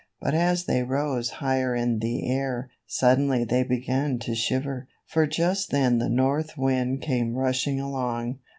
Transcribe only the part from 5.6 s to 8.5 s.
then the North Wind came rushing along.